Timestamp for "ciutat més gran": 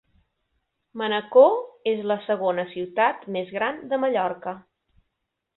2.73-3.81